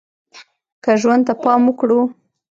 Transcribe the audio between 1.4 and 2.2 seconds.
پام وکړو